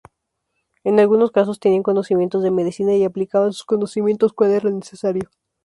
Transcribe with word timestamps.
En 0.83 0.99
algunos 0.99 1.29
casos 1.29 1.59
tenían 1.59 1.83
conocimientos 1.83 2.41
de 2.41 2.49
medicina 2.49 2.95
y 2.95 3.03
aplicaban 3.03 3.53
sus 3.53 3.65
conocimientos 3.65 4.33
cuando 4.33 4.55
era 4.55 4.71
necesario. 4.71 5.29